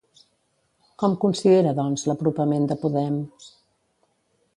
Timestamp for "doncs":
1.79-2.05